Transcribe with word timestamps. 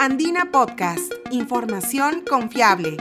Andina 0.00 0.52
Podcast, 0.52 1.12
información 1.32 2.22
confiable. 2.22 2.96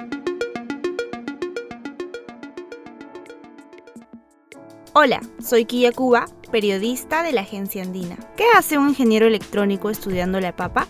Hola, 4.93 5.21
soy 5.39 5.66
Kia 5.66 5.91
Cuba, 5.91 6.25
periodista 6.51 7.21
de 7.21 7.33
la 7.33 7.41
agencia 7.41 7.83
Andina. 7.83 8.18
¿Qué 8.36 8.46
hace 8.55 8.80
un 8.80 8.89
ingeniero 8.89 9.28
electrónico 9.28 9.91
estudiando 9.91 10.39
la 10.39 10.55
papa? 10.55 10.88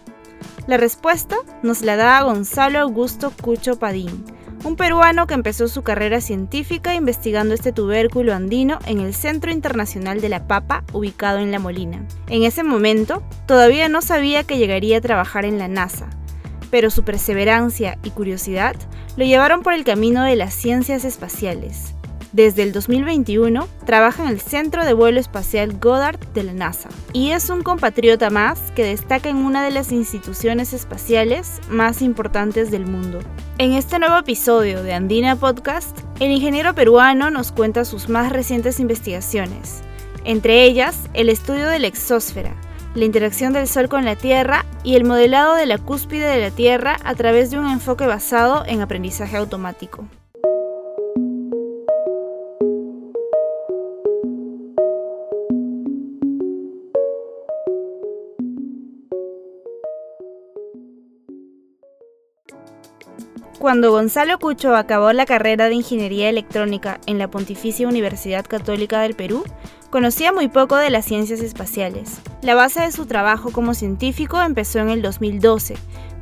La 0.65 0.77
respuesta 0.77 1.35
nos 1.61 1.81
la 1.81 1.97
da 1.97 2.23
Gonzalo 2.23 2.79
Augusto 2.79 3.33
Cucho 3.41 3.77
Padín, 3.77 4.23
un 4.68 4.75
peruano 4.75 5.27
que 5.27 5.34
empezó 5.34 5.70
su 5.70 5.81
carrera 5.81 6.20
científica 6.20 6.93
investigando 6.93 7.54
este 7.54 7.71
tubérculo 7.71 8.33
andino 8.33 8.79
en 8.86 9.00
el 9.00 9.13
Centro 9.13 9.50
Internacional 9.50 10.20
de 10.20 10.27
la 10.27 10.45
Papa, 10.45 10.83
ubicado 10.91 11.39
en 11.39 11.51
La 11.51 11.59
Molina. 11.59 12.05
En 12.27 12.43
ese 12.43 12.63
momento, 12.63 13.23
todavía 13.45 13.88
no 13.88 14.01
sabía 14.01 14.43
que 14.43 14.57
llegaría 14.57 14.97
a 14.97 15.01
trabajar 15.01 15.45
en 15.45 15.57
la 15.57 15.69
NASA, 15.69 16.10
pero 16.69 16.89
su 16.89 17.04
perseverancia 17.04 17.97
y 18.04 18.10
curiosidad 18.10 18.75
lo 19.15 19.24
llevaron 19.24 19.61
por 19.61 19.71
el 19.71 19.86
camino 19.86 20.24
de 20.24 20.36
las 20.36 20.54
ciencias 20.54 21.05
espaciales. 21.05 21.96
Desde 22.37 22.61
el 22.61 22.71
2021 22.71 23.68
trabaja 23.87 24.21
en 24.21 24.29
el 24.29 24.39
Centro 24.39 24.86
de 24.86 24.93
Vuelo 24.93 25.19
Espacial 25.19 25.79
Goddard 25.79 26.19
de 26.36 26.43
la 26.43 26.54
NASA 26.54 26.87
y 27.11 27.32
es 27.32 27.50
un 27.50 27.63
compatriota 27.63 28.29
más 28.29 28.60
que 28.75 28.83
destaca 28.83 29.27
en 29.27 29.37
una 29.37 29.63
de 29.63 29.71
las 29.71 29.91
instituciones 29.91 30.71
espaciales 30.71 31.60
más 31.68 32.03
importantes 32.03 32.69
del 32.69 32.86
mundo. 32.86 33.22
En 33.58 33.73
este 33.73 33.97
nuevo 33.97 34.19
episodio 34.19 34.83
de 34.83 34.94
Andina 34.94 35.36
Podcast, 35.36 35.97
el 36.19 36.30
ingeniero 36.30 36.75
peruano 36.75 37.31
nos 37.31 37.52
cuenta 37.52 37.86
sus 37.86 38.08
más 38.08 38.31
recientes 38.31 38.80
investigaciones, 38.80 39.81
entre 40.23 40.63
ellas 40.63 41.09
el 41.16 41.30
estudio 41.30 41.67
de 41.67 41.80
la 41.80 41.88
exósfera, 41.88 42.53
la 42.94 43.05
interacción 43.05 43.52
del 43.52 43.67
Sol 43.67 43.89
con 43.89 44.05
la 44.05 44.16
Tierra 44.16 44.63
y 44.83 44.95
el 44.95 45.05
modelado 45.05 45.55
de 45.55 45.66
la 45.66 45.80
cúspide 45.80 46.27
de 46.27 46.41
la 46.41 46.52
Tierra 46.52 46.97
a 47.03 47.16
través 47.16 47.49
de 47.49 47.58
un 47.58 47.67
enfoque 47.67 48.05
basado 48.05 48.63
en 48.67 48.81
aprendizaje 48.81 49.38
automático. 49.38 50.08
Cuando 63.67 63.91
Gonzalo 63.91 64.39
Cucho 64.39 64.77
acabó 64.77 65.11
la 65.11 65.25
carrera 65.25 65.67
de 65.67 65.75
Ingeniería 65.75 66.29
Electrónica 66.29 67.01
en 67.05 67.17
la 67.17 67.29
Pontificia 67.29 67.85
Universidad 67.85 68.45
Católica 68.45 69.01
del 69.01 69.13
Perú, 69.13 69.43
conocía 69.89 70.31
muy 70.31 70.47
poco 70.47 70.75
de 70.75 70.89
las 70.89 71.05
ciencias 71.05 71.41
espaciales. 71.41 72.19
La 72.41 72.55
base 72.55 72.81
de 72.81 72.91
su 72.91 73.05
trabajo 73.05 73.52
como 73.52 73.73
científico 73.73 74.41
empezó 74.41 74.80
en 74.80 74.89
el 74.89 75.02
2012, 75.02 75.75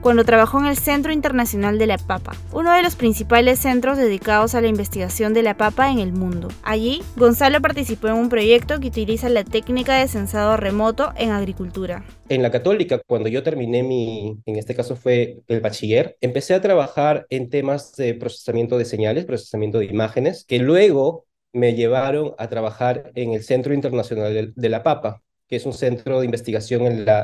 cuando 0.05 0.23
trabajó 0.23 0.59
en 0.59 0.67
el 0.67 0.77
Centro 0.77 1.11
Internacional 1.11 1.80
de 1.80 1.88
la 1.88 1.97
Papa, 1.97 2.36
uno 2.53 2.71
de 2.71 2.83
los 2.83 2.95
principales 2.95 3.58
centros 3.58 3.97
dedicados 3.97 4.53
a 4.53 4.61
la 4.61 4.67
investigación 4.67 5.33
de 5.33 5.41
la 5.41 5.58
papa 5.58 5.89
en 5.89 5.97
el 5.97 6.13
mundo. 6.13 6.49
Allí, 6.61 7.02
Gonzalo 7.16 7.59
participó 7.59 8.09
en 8.09 8.13
un 8.13 8.30
proyecto 8.30 8.80
que 8.80 8.89
utiliza 8.89 9.30
la 9.30 9.43
técnica 9.43 9.97
de 9.97 10.08
sensado 10.08 10.58
remoto 10.58 11.11
en 11.17 11.31
agricultura. 11.31 12.05
En 12.30 12.43
la 12.43 12.52
católica, 12.52 13.02
cuando 13.08 13.30
yo 13.30 13.41
terminé 13.41 13.81
mi, 13.81 14.38
en 14.45 14.55
este 14.58 14.75
caso 14.75 14.95
fue 14.95 15.39
el 15.47 15.61
bachiller, 15.61 16.17
empecé 16.21 16.53
a 16.53 16.61
trabajar 16.61 17.25
en 17.31 17.49
temas 17.49 17.95
de 17.95 18.13
procesamiento 18.13 18.77
de 18.77 18.86
señales, 18.86 19.25
procesamiento 19.25 19.80
de 19.80 19.86
imágenes, 19.86 20.45
que 20.45 20.59
luego 20.59 21.25
me 21.56 21.73
llevaron 21.73 22.34
a 22.38 22.50
trabajar 22.50 23.11
en 23.16 23.31
el 23.34 23.44
Centro 23.44 23.73
Internacional 23.73 24.53
de 24.56 24.70
la 24.70 24.84
Papa, 24.84 25.23
que 25.48 25.56
es 25.56 25.66
un 25.66 25.73
centro 25.73 26.20
de 26.20 26.25
investigación 26.25 26.81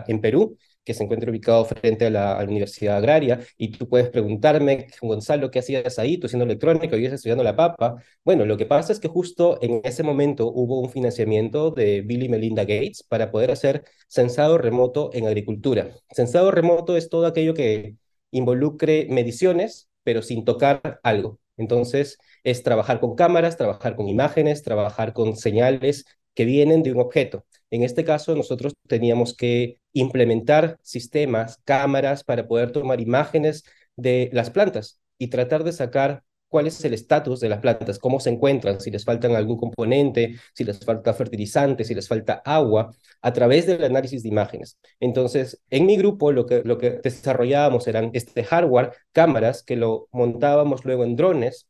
en, 0.07 0.21
Perú, 0.21 0.57
que 0.85 0.93
se 0.93 1.03
encuentra 1.03 1.29
ubicado 1.29 1.65
frente 1.65 2.05
a 2.05 2.09
la, 2.09 2.43
Universidad 2.47 2.97
Agraria, 2.97 3.41
y 3.57 3.71
tú 3.71 3.89
puedes 3.89 4.09
preguntarme, 4.09 4.87
Gonzalo, 5.01 5.51
¿qué 5.51 5.59
hacías 5.59 5.99
ahí? 5.99 6.17
Tú 6.17 6.29
siendo 6.29 6.45
electrónico, 6.45 6.95
y 6.97 7.05
estudiando 7.05 7.43
la 7.43 7.55
papa. 7.57 7.95
Bueno, 8.23 8.45
lo 8.45 8.55
que 8.57 8.65
pasa 8.65 8.93
es 8.93 8.99
que 8.99 9.09
justo 9.09 9.59
en 9.61 9.81
ese 9.83 10.03
momento 10.03 10.47
hubo 10.47 10.79
un 10.79 10.89
financiamiento 10.89 11.71
de 11.71 12.01
Bill 12.01 12.23
y 12.23 12.29
Melinda 12.29 12.63
Gates 12.63 13.03
para 13.03 13.31
poder 13.31 13.51
hacer 13.51 13.83
censado 14.07 14.57
remoto 14.57 15.09
en 15.13 15.27
agricultura. 15.27 15.91
Censado 16.11 16.51
remoto 16.51 16.95
es 16.95 17.09
todo 17.09 17.25
aquello 17.25 17.53
que 17.53 17.95
involucre 18.31 19.07
mediciones, 19.09 19.89
pero 20.03 20.21
sin 20.21 20.45
tocar 20.45 20.99
algo. 21.03 21.39
Entonces, 21.57 22.17
es 22.43 22.63
trabajar 22.63 22.99
con 22.99 23.15
cámaras, 23.15 23.57
trabajar 23.57 23.95
con 23.95 24.07
imágenes, 24.07 24.63
trabajar 24.63 25.13
con 25.13 25.35
señales 25.35 26.05
que 26.33 26.45
vienen 26.45 26.83
de 26.83 26.91
un 26.91 27.01
objeto. 27.01 27.45
En 27.69 27.83
este 27.83 28.03
caso, 28.03 28.35
nosotros 28.35 28.73
teníamos 28.87 29.35
que 29.35 29.79
implementar 29.93 30.77
sistemas, 30.81 31.59
cámaras 31.63 32.23
para 32.23 32.47
poder 32.47 32.71
tomar 32.71 33.01
imágenes 33.01 33.63
de 33.95 34.29
las 34.33 34.49
plantas 34.49 34.99
y 35.17 35.27
tratar 35.27 35.63
de 35.63 35.73
sacar 35.73 36.23
cuál 36.51 36.67
es 36.67 36.83
el 36.83 36.93
estatus 36.93 37.39
de 37.39 37.47
las 37.47 37.59
plantas, 37.59 37.97
cómo 37.97 38.19
se 38.19 38.29
encuentran, 38.29 38.81
si 38.81 38.91
les 38.91 39.05
faltan 39.05 39.35
algún 39.35 39.57
componente, 39.57 40.35
si 40.53 40.65
les 40.65 40.79
falta 40.79 41.13
fertilizante, 41.13 41.85
si 41.85 41.95
les 41.95 42.09
falta 42.09 42.41
agua, 42.43 42.91
a 43.21 43.31
través 43.33 43.65
del 43.67 43.83
análisis 43.85 44.21
de 44.23 44.29
imágenes. 44.29 44.77
Entonces, 44.99 45.61
en 45.69 45.85
mi 45.85 45.95
grupo 45.95 46.33
lo 46.33 46.45
que, 46.45 46.61
lo 46.65 46.77
que 46.77 46.99
desarrollábamos 47.01 47.87
eran 47.87 48.11
este 48.13 48.43
hardware, 48.43 48.91
cámaras 49.13 49.63
que 49.63 49.77
lo 49.77 50.09
montábamos 50.11 50.83
luego 50.83 51.05
en 51.05 51.15
drones 51.15 51.67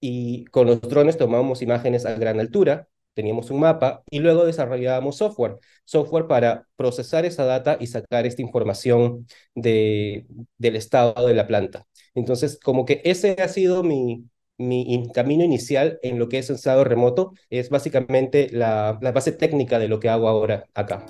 y 0.00 0.44
con 0.46 0.66
los 0.66 0.80
drones 0.80 1.18
tomábamos 1.18 1.62
imágenes 1.62 2.06
a 2.06 2.14
gran 2.14 2.40
altura 2.40 2.88
teníamos 3.18 3.50
un 3.50 3.58
mapa 3.58 4.04
y 4.12 4.20
luego 4.20 4.44
desarrollábamos 4.44 5.16
software, 5.16 5.56
software 5.84 6.28
para 6.28 6.68
procesar 6.76 7.24
esa 7.24 7.44
data 7.44 7.76
y 7.80 7.88
sacar 7.88 8.26
esta 8.26 8.42
información 8.42 9.26
de, 9.56 10.24
del 10.56 10.76
estado 10.76 11.26
de 11.26 11.34
la 11.34 11.48
planta. 11.48 11.84
Entonces, 12.14 12.60
como 12.62 12.84
que 12.84 13.02
ese 13.04 13.34
ha 13.42 13.48
sido 13.48 13.82
mi, 13.82 14.24
mi 14.56 15.10
camino 15.12 15.42
inicial 15.42 15.98
en 16.02 16.20
lo 16.20 16.28
que 16.28 16.38
es 16.38 16.46
sensado 16.46 16.84
remoto, 16.84 17.32
es 17.50 17.70
básicamente 17.70 18.50
la, 18.52 19.00
la 19.02 19.10
base 19.10 19.32
técnica 19.32 19.80
de 19.80 19.88
lo 19.88 19.98
que 19.98 20.10
hago 20.10 20.28
ahora 20.28 20.66
acá. 20.74 21.04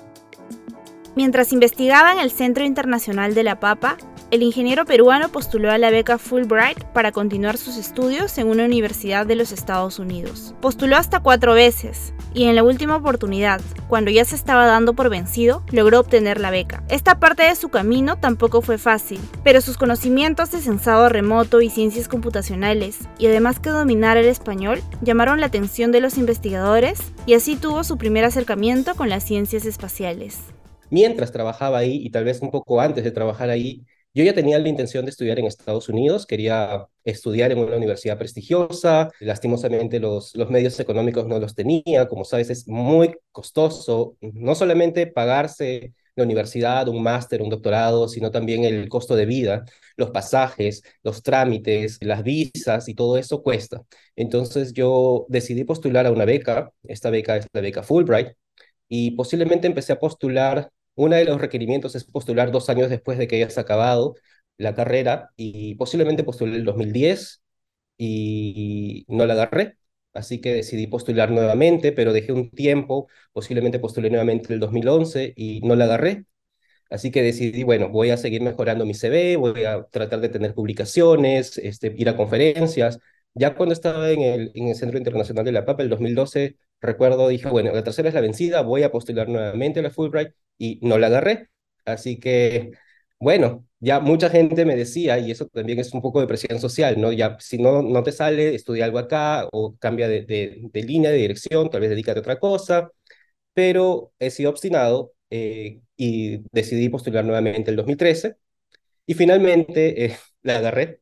Mientras 1.15 1.53
investigaba 1.53 2.11
en 2.11 2.17
el 2.17 2.31
Centro 2.31 2.65
Internacional 2.65 3.35
de 3.35 3.43
la 3.43 3.59
Papa, 3.59 3.97
el 4.31 4.43
ingeniero 4.43 4.85
peruano 4.85 5.29
postuló 5.29 5.71
a 5.71 5.79
la 5.79 5.89
beca 5.89 6.19
Fulbright 6.19 6.83
para 6.93 7.11
continuar 7.11 7.57
sus 7.57 7.77
estudios 7.77 8.37
en 8.37 8.47
una 8.47 8.65
universidad 8.65 9.25
de 9.25 9.35
los 9.35 9.51
Estados 9.51 9.97
Unidos. 9.97 10.53
Postuló 10.61 10.97
hasta 10.97 11.19
cuatro 11.19 11.53
veces 11.53 12.13
y 12.35 12.43
en 12.43 12.55
la 12.55 12.63
última 12.63 12.95
oportunidad, 12.95 13.59
cuando 13.87 14.11
ya 14.11 14.23
se 14.25 14.35
estaba 14.35 14.67
dando 14.67 14.93
por 14.93 15.09
vencido, 15.09 15.63
logró 15.71 15.99
obtener 15.99 16.39
la 16.39 16.51
beca. 16.51 16.83
Esta 16.89 17.19
parte 17.19 17.41
de 17.41 17.55
su 17.55 17.69
camino 17.69 18.17
tampoco 18.17 18.61
fue 18.61 18.77
fácil, 18.77 19.19
pero 19.43 19.61
sus 19.61 19.77
conocimientos 19.77 20.51
de 20.51 20.59
sensado 20.59 21.09
remoto 21.09 21.59
y 21.61 21.71
ciencias 21.71 22.07
computacionales, 22.07 22.99
y 23.17 23.25
además 23.25 23.59
que 23.59 23.71
dominar 23.71 24.17
el 24.17 24.27
español, 24.27 24.83
llamaron 25.01 25.39
la 25.39 25.47
atención 25.47 25.91
de 25.91 26.01
los 26.01 26.19
investigadores 26.19 26.99
y 27.25 27.33
así 27.33 27.55
tuvo 27.55 27.83
su 27.83 27.97
primer 27.97 28.25
acercamiento 28.25 28.93
con 28.93 29.09
las 29.09 29.23
ciencias 29.23 29.65
espaciales. 29.65 30.37
Mientras 30.91 31.31
trabajaba 31.31 31.79
ahí 31.79 31.99
y 32.03 32.09
tal 32.11 32.25
vez 32.25 32.41
un 32.41 32.51
poco 32.51 32.79
antes 32.81 33.03
de 33.03 33.11
trabajar 33.11 33.49
ahí, 33.49 33.85
yo 34.13 34.23
ya 34.23 34.33
tenía 34.33 34.59
la 34.59 34.69
intención 34.69 35.05
de 35.05 35.11
estudiar 35.11 35.39
en 35.39 35.45
Estados 35.45 35.89
Unidos, 35.89 36.25
quería 36.25 36.87
estudiar 37.03 37.51
en 37.51 37.59
una 37.59 37.77
universidad 37.77 38.17
prestigiosa, 38.17 39.09
lastimosamente 39.19 39.99
los, 39.99 40.35
los 40.35 40.49
medios 40.49 40.79
económicos 40.79 41.27
no 41.27 41.39
los 41.39 41.55
tenía, 41.55 42.07
como 42.07 42.25
sabes 42.25 42.49
es 42.49 42.67
muy 42.67 43.15
costoso, 43.31 44.17
no 44.21 44.55
solamente 44.55 45.07
pagarse 45.07 45.93
la 46.15 46.23
universidad, 46.25 46.87
un 46.87 47.01
máster, 47.01 47.41
un 47.41 47.49
doctorado, 47.49 48.07
sino 48.07 48.31
también 48.31 48.63
el 48.65 48.89
costo 48.89 49.15
de 49.15 49.25
vida, 49.25 49.63
los 49.97 50.11
pasajes, 50.11 50.83
los 51.03 51.23
trámites, 51.23 51.97
las 52.01 52.23
visas 52.23 52.89
y 52.89 52.95
todo 52.95 53.17
eso 53.17 53.41
cuesta. 53.41 53.83
Entonces 54.15 54.73
yo 54.73 55.25
decidí 55.29 55.63
postular 55.63 56.05
a 56.05 56.11
una 56.11 56.25
beca, 56.25 56.71
esta 56.83 57.09
beca 57.09 57.37
es 57.37 57.47
la 57.53 57.61
beca 57.61 57.83
Fulbright, 57.83 58.33
y 58.87 59.11
posiblemente 59.11 59.67
empecé 59.67 59.93
a 59.93 59.99
postular 59.99 60.69
uno 60.99 61.15
de 61.15 61.25
los 61.25 61.39
requerimientos 61.41 61.95
es 61.95 62.03
postular 62.03 62.51
dos 62.51 62.69
años 62.69 62.89
después 62.89 63.17
de 63.17 63.27
que 63.27 63.37
hayas 63.37 63.57
acabado 63.57 64.15
la 64.57 64.75
carrera 64.75 65.31
y 65.37 65.75
posiblemente 65.75 66.23
postulé 66.23 66.57
el 66.57 66.65
2010 66.65 67.41
y 67.97 69.05
no 69.07 69.25
la 69.25 69.33
agarré. 69.33 69.77
Así 70.13 70.41
que 70.41 70.53
decidí 70.53 70.87
postular 70.87 71.31
nuevamente, 71.31 71.91
pero 71.91 72.13
dejé 72.13 72.31
un 72.33 72.49
tiempo, 72.51 73.07
posiblemente 73.33 73.79
postulé 73.79 74.09
nuevamente 74.09 74.53
el 74.53 74.59
2011 74.59 75.33
y 75.35 75.61
no 75.61 75.75
la 75.75 75.85
agarré. 75.85 76.25
Así 76.89 77.11
que 77.11 77.21
decidí, 77.21 77.63
bueno, 77.63 77.89
voy 77.89 78.09
a 78.09 78.17
seguir 78.17 78.41
mejorando 78.41 78.85
mi 78.85 78.93
CV, 78.95 79.35
voy 79.37 79.63
a 79.65 79.83
tratar 79.85 80.21
de 80.21 80.29
tener 80.29 80.53
publicaciones, 80.55 81.57
este, 81.59 81.93
ir 81.97 82.09
a 82.09 82.17
conferencias. 82.17 82.99
Ya 83.35 83.55
cuando 83.55 83.73
estaba 83.73 84.09
en 84.11 84.21
el, 84.21 84.51
en 84.55 84.67
el 84.67 84.75
Centro 84.75 84.97
Internacional 84.97 85.45
de 85.45 85.51
la 85.51 85.65
Papa, 85.65 85.83
el 85.83 85.89
2012, 85.89 86.57
recuerdo, 86.81 87.27
dije, 87.29 87.47
bueno, 87.49 87.71
la 87.73 87.83
tercera 87.83 88.09
es 88.09 88.15
la 88.15 88.21
vencida, 88.21 88.61
voy 88.61 88.83
a 88.83 88.91
postular 88.91 89.29
nuevamente 89.29 89.79
a 89.79 89.83
la 89.83 89.91
Fulbright 89.91 90.33
y 90.57 90.79
no 90.81 90.97
la 90.97 91.07
agarré. 91.07 91.49
Así 91.85 92.19
que, 92.19 92.71
bueno, 93.19 93.65
ya 93.79 93.99
mucha 93.99 94.29
gente 94.29 94.65
me 94.65 94.75
decía, 94.75 95.19
y 95.19 95.31
eso 95.31 95.47
también 95.47 95.79
es 95.79 95.93
un 95.93 96.01
poco 96.01 96.19
de 96.19 96.27
presión 96.27 96.59
social, 96.59 96.99
¿no? 96.99 97.11
Ya 97.13 97.37
si 97.39 97.57
no, 97.57 97.81
no 97.81 98.03
te 98.03 98.11
sale, 98.11 98.55
estudia 98.55 98.85
algo 98.85 98.99
acá 98.99 99.47
o 99.51 99.75
cambia 99.77 100.07
de, 100.07 100.23
de, 100.25 100.83
línea, 100.83 101.11
de 101.11 101.17
dirección, 101.17 101.69
tal 101.69 101.81
vez 101.81 101.89
dedícate 101.89 102.19
a 102.19 102.21
otra 102.21 102.39
cosa, 102.39 102.91
pero 103.53 104.13
he 104.19 104.31
sido 104.31 104.49
obstinado 104.51 105.13
eh, 105.29 105.81
y 105.97 106.39
decidí 106.51 106.89
postular 106.89 107.25
nuevamente 107.25 107.69
el 107.71 107.77
2013 107.77 108.37
Y 109.05 109.13
finalmente 109.15 110.05
eh, 110.05 110.17
la 110.43 110.57
agarré 110.57 111.01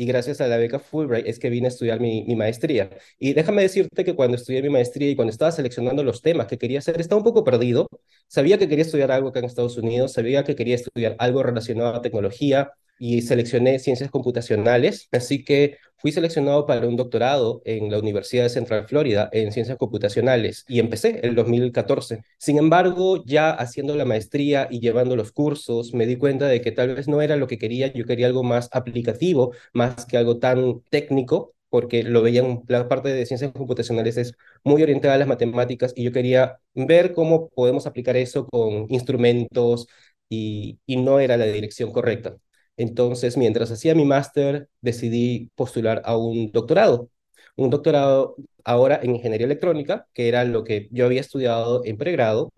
y 0.00 0.06
gracias 0.06 0.40
a 0.40 0.48
la 0.48 0.56
beca 0.56 0.78
Fulbright 0.78 1.26
es 1.26 1.38
que 1.38 1.50
vine 1.50 1.66
a 1.66 1.68
estudiar 1.68 2.00
mi, 2.00 2.24
maestría. 2.34 2.88
Y 3.18 3.34
déjame 3.34 3.60
decirte 3.60 4.02
que 4.02 4.14
cuando 4.14 4.38
estudié 4.38 4.62
mi 4.62 4.70
maestría 4.70 5.10
y 5.10 5.14
cuando 5.14 5.30
estaba 5.30 5.52
seleccionando 5.52 6.02
los 6.02 6.22
temas 6.22 6.46
que 6.46 6.56
quería 6.56 6.78
hacer, 6.78 6.98
estaba 6.98 7.18
un 7.18 7.24
poco 7.24 7.44
perdido. 7.44 7.86
Sabía 8.26 8.56
que 8.56 8.66
quería 8.66 8.84
estudiar 8.84 9.12
algo 9.12 9.28
acá 9.28 9.40
en 9.40 9.44
Estados 9.44 9.76
Unidos, 9.76 10.14
sabía 10.14 10.42
que 10.42 10.56
quería 10.56 10.76
estudiar 10.76 11.16
algo 11.18 11.42
relacionado 11.42 11.94
a 11.94 12.00
tecnología, 12.00 12.72
y 13.00 13.22
seleccioné 13.22 13.80
ciencias 13.80 14.10
computacionales, 14.12 15.08
así 15.12 15.44
que 15.44 15.78
fui 15.98 16.12
seleccionado 16.12 16.66
para 16.66 16.86
un 16.86 16.96
doctorado 16.96 17.62
en 17.64 17.90
la 17.90 17.98
Universidad 17.98 18.44
de 18.44 18.50
Central 18.50 18.86
Florida 18.88 19.28
en 19.32 19.52
ciencias 19.52 19.78
computacionales 19.78 20.64
y 20.68 20.80
empecé 20.80 21.20
en 21.26 21.34
2014. 21.34 22.22
Sin 22.38 22.58
embargo, 22.58 23.24
ya 23.26 23.50
haciendo 23.50 23.96
la 23.96 24.04
maestría 24.06 24.68
y 24.70 24.80
llevando 24.80 25.16
los 25.16 25.32
cursos, 25.32 25.94
me 25.94 26.06
di 26.06 26.16
cuenta 26.16 26.46
de 26.48 26.60
que 26.60 26.72
tal 26.72 26.94
vez 26.94 27.08
no 27.08 27.22
era 27.22 27.36
lo 27.36 27.46
que 27.48 27.58
quería, 27.58 27.92
yo 27.92 28.06
quería 28.06 28.26
algo 28.28 28.42
más 28.44 28.68
aplicativo, 28.72 29.52
más 29.74 30.06
que 30.06 30.16
algo 30.18 30.38
tan 30.38 30.82
técnico 30.90 31.54
porque 31.70 32.02
lo 32.02 32.22
veían, 32.22 32.62
la 32.68 32.88
parte 32.88 33.10
de 33.10 33.26
ciencias 33.26 33.52
computacionales 33.52 34.16
es 34.16 34.34
muy 34.64 34.82
orientada 34.82 35.14
a 35.14 35.18
las 35.18 35.28
matemáticas 35.28 35.92
y 35.96 36.02
yo 36.04 36.12
quería 36.12 36.58
ver 36.74 37.12
cómo 37.14 37.48
podemos 37.50 37.86
aplicar 37.86 38.16
eso 38.16 38.46
con 38.48 38.86
instrumentos 38.88 39.86
y, 40.28 40.80
y 40.86 40.96
no 40.96 41.20
era 41.20 41.36
la 41.36 41.46
dirección 41.46 41.92
correcta. 41.92 42.36
Entonces, 42.80 43.36
mientras 43.36 43.70
hacía 43.70 43.94
mi 43.94 44.06
máster, 44.06 44.68
decidí 44.80 45.50
postular 45.54 46.00
a 46.06 46.16
un 46.16 46.50
doctorado, 46.50 47.10
un 47.56 47.68
doctorado 47.68 48.36
ahora 48.64 49.00
en 49.02 49.16
ingeniería 49.16 49.44
electrónica, 49.46 50.06
que 50.14 50.28
era 50.28 50.44
lo 50.44 50.64
que 50.64 50.88
yo 50.90 51.04
había 51.04 51.20
estudiado 51.20 51.84
en 51.84 51.98
pregrado, 51.98 52.52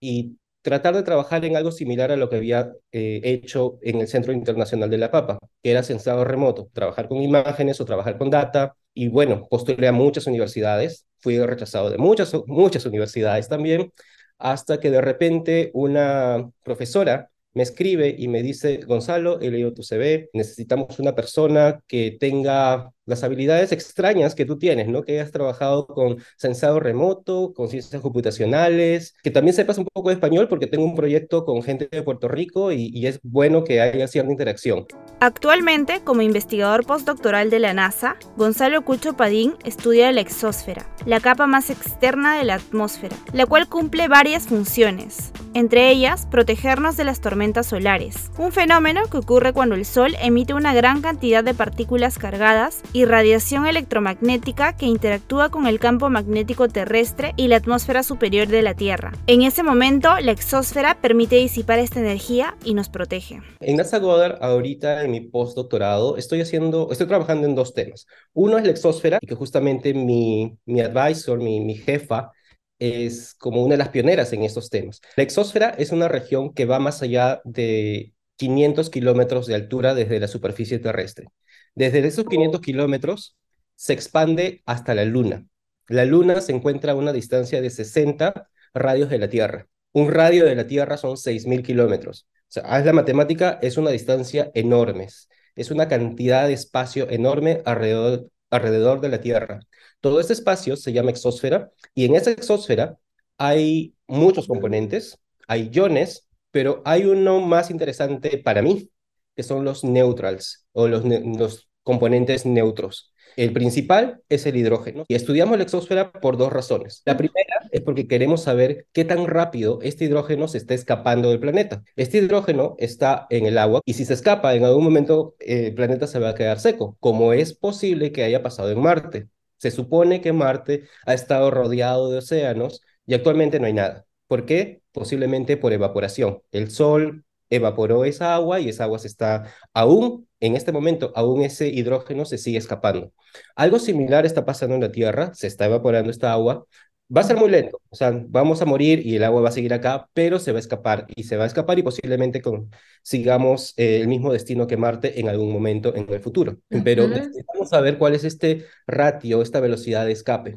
y 0.00 0.38
tratar 0.62 0.94
de 0.94 1.02
trabajar 1.02 1.44
en 1.44 1.56
algo 1.56 1.70
similar 1.70 2.10
a 2.12 2.16
lo 2.16 2.30
que 2.30 2.36
había 2.36 2.72
eh, 2.92 3.20
hecho 3.24 3.78
en 3.82 4.00
el 4.00 4.08
Centro 4.08 4.32
Internacional 4.32 4.88
de 4.90 4.98
la 4.98 5.10
Papa, 5.10 5.38
que 5.62 5.70
era 5.70 5.82
sensado 5.82 6.24
remoto, 6.24 6.70
trabajar 6.72 7.06
con 7.08 7.18
imágenes 7.22 7.80
o 7.80 7.84
trabajar 7.84 8.16
con 8.18 8.30
data. 8.30 8.74
Y 8.94 9.08
bueno, 9.08 9.46
postulé 9.50 9.86
a 9.88 9.92
muchas 9.92 10.26
universidades, 10.26 11.06
fui 11.18 11.38
rechazado 11.44 11.90
de 11.90 11.98
muchas, 11.98 12.32
muchas 12.46 12.86
universidades 12.86 13.48
también, 13.48 13.92
hasta 14.38 14.80
que 14.80 14.90
de 14.90 15.00
repente 15.02 15.70
una 15.74 16.50
profesora 16.64 17.30
me 17.54 17.62
escribe 17.62 18.14
y 18.16 18.28
me 18.28 18.42
dice, 18.42 18.78
Gonzalo, 18.86 19.40
he 19.40 19.50
leído 19.50 19.74
tu 19.74 19.82
CV, 19.82 20.30
necesitamos 20.32 20.98
una 20.98 21.14
persona 21.14 21.82
que 21.86 22.16
tenga 22.18 22.92
las 23.08 23.24
habilidades 23.24 23.72
extrañas 23.72 24.34
que 24.34 24.44
tú 24.44 24.58
tienes, 24.58 24.88
¿no? 24.88 25.02
Que 25.02 25.12
hayas 25.12 25.32
trabajado 25.32 25.86
con 25.86 26.18
sensado 26.36 26.78
remoto, 26.78 27.52
con 27.54 27.68
ciencias 27.68 28.00
computacionales, 28.02 29.14
que 29.22 29.30
también 29.30 29.54
sepas 29.54 29.78
un 29.78 29.86
poco 29.86 30.10
de 30.10 30.14
español 30.14 30.48
porque 30.48 30.66
tengo 30.66 30.84
un 30.84 30.94
proyecto 30.94 31.44
con 31.44 31.62
gente 31.62 31.88
de 31.90 32.02
Puerto 32.02 32.28
Rico 32.28 32.70
y, 32.72 33.06
es 33.08 33.20
bueno 33.22 33.64
que 33.64 33.80
haya 33.80 34.06
cierta 34.06 34.30
interacción. 34.30 34.86
Actualmente, 35.20 36.00
como 36.04 36.20
investigador 36.20 36.84
postdoctoral 36.84 37.48
de 37.48 37.58
la 37.58 37.72
NASA, 37.72 38.16
Gonzalo 38.36 38.84
Cucho 38.84 39.16
Padín 39.16 39.54
estudia 39.64 40.12
la 40.12 40.20
exósfera, 40.20 40.86
la 41.06 41.20
capa 41.20 41.46
más 41.46 41.70
externa 41.70 42.36
de 42.36 42.44
la 42.44 42.54
atmósfera, 42.56 43.16
la 43.32 43.46
cual 43.46 43.68
cumple 43.68 44.08
varias 44.08 44.46
funciones, 44.46 45.32
entre 45.54 45.90
ellas 45.90 46.26
protegernos 46.30 46.96
de 46.96 47.04
las 47.04 47.20
tormentas 47.20 47.66
solares, 47.66 48.30
un 48.36 48.52
fenómeno 48.52 49.02
que 49.10 49.16
ocurre 49.16 49.54
cuando 49.54 49.74
el 49.74 49.86
Sol 49.86 50.14
emite 50.20 50.52
una 50.52 50.74
gran 50.74 51.00
cantidad 51.00 51.42
de 51.42 51.54
partículas 51.54 52.18
cargadas 52.18 52.82
radiación 53.04 53.66
electromagnética 53.66 54.76
que 54.76 54.86
interactúa 54.86 55.50
con 55.50 55.66
el 55.66 55.78
campo 55.78 56.10
magnético 56.10 56.68
terrestre 56.68 57.32
y 57.36 57.48
la 57.48 57.56
atmósfera 57.56 58.02
superior 58.02 58.48
de 58.48 58.62
la 58.62 58.74
Tierra. 58.74 59.12
En 59.26 59.42
ese 59.42 59.62
momento, 59.62 60.08
la 60.20 60.32
exósfera 60.32 61.00
permite 61.00 61.36
disipar 61.36 61.78
esta 61.78 62.00
energía 62.00 62.56
y 62.64 62.74
nos 62.74 62.88
protege. 62.88 63.40
En 63.60 63.76
NASA 63.76 63.98
Goddard, 63.98 64.38
ahorita 64.40 65.04
en 65.04 65.10
mi 65.10 65.20
postdoctorado, 65.20 66.16
estoy 66.16 66.40
haciendo, 66.40 66.88
estoy 66.90 67.06
trabajando 67.06 67.46
en 67.46 67.54
dos 67.54 67.74
temas. 67.74 68.06
Uno 68.32 68.58
es 68.58 68.64
la 68.64 68.70
exósfera, 68.70 69.18
y 69.20 69.26
que 69.26 69.34
justamente 69.34 69.94
mi, 69.94 70.56
mi 70.66 70.80
advisor, 70.80 71.38
mi, 71.38 71.60
mi 71.60 71.74
jefa, 71.74 72.32
es 72.78 73.34
como 73.34 73.62
una 73.62 73.74
de 73.74 73.78
las 73.78 73.88
pioneras 73.88 74.32
en 74.32 74.44
estos 74.44 74.70
temas. 74.70 75.00
La 75.16 75.22
exósfera 75.22 75.70
es 75.70 75.90
una 75.92 76.08
región 76.08 76.52
que 76.52 76.64
va 76.64 76.78
más 76.78 77.02
allá 77.02 77.40
de 77.44 78.12
500 78.36 78.88
kilómetros 78.90 79.46
de 79.46 79.56
altura 79.56 79.94
desde 79.94 80.20
la 80.20 80.28
superficie 80.28 80.78
terrestre. 80.78 81.28
Desde 81.78 82.04
esos 82.04 82.24
500 82.24 82.60
kilómetros 82.60 83.36
se 83.76 83.92
expande 83.92 84.62
hasta 84.66 84.96
la 84.96 85.04
Luna. 85.04 85.46
La 85.86 86.04
Luna 86.04 86.40
se 86.40 86.50
encuentra 86.50 86.90
a 86.90 86.96
una 86.96 87.12
distancia 87.12 87.60
de 87.62 87.70
60 87.70 88.50
radios 88.74 89.08
de 89.08 89.18
la 89.18 89.28
Tierra. 89.28 89.68
Un 89.92 90.10
radio 90.10 90.44
de 90.44 90.56
la 90.56 90.66
Tierra 90.66 90.96
son 90.96 91.16
6.000 91.16 91.62
kilómetros. 91.62 92.26
O 92.40 92.46
sea, 92.48 92.64
haz 92.64 92.84
la 92.84 92.92
matemática, 92.92 93.60
es 93.62 93.76
una 93.76 93.90
distancia 93.90 94.50
enorme. 94.54 95.06
Es 95.54 95.70
una 95.70 95.86
cantidad 95.86 96.48
de 96.48 96.54
espacio 96.54 97.08
enorme 97.10 97.62
alrededor, 97.64 98.28
alrededor 98.50 99.00
de 99.00 99.10
la 99.10 99.20
Tierra. 99.20 99.60
Todo 100.00 100.18
este 100.18 100.32
espacio 100.32 100.76
se 100.76 100.92
llama 100.92 101.10
exósfera 101.10 101.70
y 101.94 102.06
en 102.06 102.16
esa 102.16 102.32
exósfera 102.32 102.98
hay 103.36 103.94
muchos 104.08 104.48
componentes, 104.48 105.20
hay 105.46 105.70
iones, 105.72 106.26
pero 106.50 106.82
hay 106.84 107.04
uno 107.04 107.40
más 107.40 107.70
interesante 107.70 108.38
para 108.38 108.62
mí, 108.62 108.90
que 109.36 109.44
son 109.44 109.64
los 109.64 109.84
neutrals 109.84 110.66
o 110.72 110.88
los, 110.88 111.04
los 111.04 111.67
componentes 111.88 112.44
neutros. 112.44 113.14
El 113.34 113.54
principal 113.54 114.20
es 114.28 114.44
el 114.44 114.56
hidrógeno 114.56 115.06
y 115.08 115.14
estudiamos 115.14 115.56
la 115.56 115.62
exósfera 115.62 116.12
por 116.12 116.36
dos 116.36 116.52
razones. 116.52 117.00
La 117.06 117.16
primera 117.16 117.66
es 117.70 117.80
porque 117.80 118.06
queremos 118.06 118.42
saber 118.42 118.86
qué 118.92 119.06
tan 119.06 119.26
rápido 119.26 119.78
este 119.80 120.04
hidrógeno 120.04 120.48
se 120.48 120.58
está 120.58 120.74
escapando 120.74 121.30
del 121.30 121.40
planeta. 121.40 121.82
Este 121.96 122.18
hidrógeno 122.18 122.76
está 122.78 123.26
en 123.30 123.46
el 123.46 123.56
agua 123.56 123.80
y 123.86 123.94
si 123.94 124.04
se 124.04 124.12
escapa 124.12 124.54
en 124.54 124.64
algún 124.64 124.84
momento 124.84 125.34
el 125.38 125.72
planeta 125.74 126.06
se 126.06 126.18
va 126.18 126.28
a 126.28 126.34
quedar 126.34 126.60
seco, 126.60 126.98
como 127.00 127.32
es 127.32 127.54
posible 127.54 128.12
que 128.12 128.22
haya 128.22 128.42
pasado 128.42 128.70
en 128.70 128.80
Marte. 128.82 129.28
Se 129.56 129.70
supone 129.70 130.20
que 130.20 130.34
Marte 130.34 130.82
ha 131.06 131.14
estado 131.14 131.50
rodeado 131.50 132.10
de 132.10 132.18
océanos 132.18 132.82
y 133.06 133.14
actualmente 133.14 133.60
no 133.60 133.66
hay 133.66 133.72
nada. 133.72 134.04
¿Por 134.26 134.44
qué? 134.44 134.82
Posiblemente 134.92 135.56
por 135.56 135.72
evaporación. 135.72 136.42
El 136.52 136.70
Sol 136.70 137.24
evaporó 137.48 138.04
esa 138.04 138.34
agua 138.34 138.60
y 138.60 138.68
esa 138.68 138.84
agua 138.84 138.98
se 138.98 139.08
está 139.08 139.54
aún, 139.72 140.27
en 140.40 140.56
este 140.56 140.72
momento, 140.72 141.12
aún 141.14 141.42
ese 141.42 141.68
hidrógeno 141.68 142.24
se 142.24 142.38
sigue 142.38 142.58
escapando. 142.58 143.12
Algo 143.56 143.78
similar 143.78 144.26
está 144.26 144.44
pasando 144.44 144.74
en 144.74 144.82
la 144.82 144.92
Tierra, 144.92 145.32
se 145.34 145.46
está 145.46 145.66
evaporando 145.66 146.10
esta 146.10 146.32
agua, 146.32 146.66
va 147.14 147.22
a 147.22 147.24
ser 147.24 147.36
muy 147.36 147.50
lento, 147.50 147.80
o 147.88 147.96
sea, 147.96 148.12
vamos 148.28 148.60
a 148.60 148.66
morir 148.66 149.04
y 149.04 149.16
el 149.16 149.24
agua 149.24 149.40
va 149.40 149.48
a 149.48 149.52
seguir 149.52 149.72
acá, 149.72 150.08
pero 150.12 150.38
se 150.38 150.52
va 150.52 150.58
a 150.58 150.60
escapar 150.60 151.06
y 151.16 151.24
se 151.24 151.36
va 151.36 151.44
a 151.44 151.46
escapar 151.46 151.78
y 151.78 151.82
posiblemente 151.82 152.42
con, 152.42 152.70
sigamos 153.02 153.72
eh, 153.76 154.00
el 154.00 154.08
mismo 154.08 154.32
destino 154.32 154.66
que 154.66 154.76
Marte 154.76 155.18
en 155.18 155.28
algún 155.28 155.50
momento 155.50 155.94
en 155.94 156.06
el 156.12 156.20
futuro. 156.20 156.58
Pero 156.84 157.08
necesitamos 157.08 157.70
saber 157.70 157.98
cuál 157.98 158.14
es 158.14 158.24
este 158.24 158.66
ratio, 158.86 159.42
esta 159.42 159.60
velocidad 159.60 160.04
de 160.04 160.12
escape. 160.12 160.56